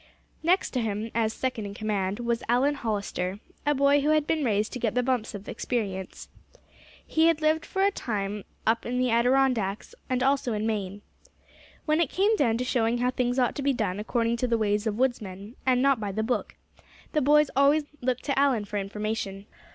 [0.41, 4.43] Next to him, as second in command, was Allan Hollister, a boy who had been
[4.43, 6.27] raised to get the bumps of experience.
[7.05, 11.03] He had lived for a time up in the Adirondacks, and also in Maine.
[11.85, 14.57] When it came down to showing how things ought to be done according to the
[14.57, 16.55] ways of woodsmen, and not by the book,
[17.11, 19.45] the boys always looked to Allan for information.